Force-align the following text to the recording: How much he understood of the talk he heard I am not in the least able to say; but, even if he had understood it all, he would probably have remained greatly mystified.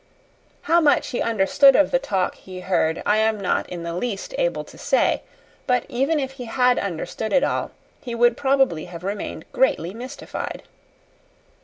How 0.63 0.81
much 0.81 1.09
he 1.09 1.21
understood 1.21 1.75
of 1.75 1.91
the 1.91 1.99
talk 1.99 2.33
he 2.33 2.61
heard 2.61 3.03
I 3.05 3.17
am 3.17 3.39
not 3.39 3.69
in 3.69 3.83
the 3.83 3.93
least 3.93 4.33
able 4.39 4.63
to 4.63 4.75
say; 4.75 5.21
but, 5.67 5.85
even 5.89 6.19
if 6.19 6.31
he 6.31 6.45
had 6.45 6.79
understood 6.79 7.31
it 7.31 7.43
all, 7.43 7.69
he 8.01 8.15
would 8.15 8.35
probably 8.35 8.85
have 8.85 9.03
remained 9.03 9.45
greatly 9.51 9.93
mystified. 9.93 10.63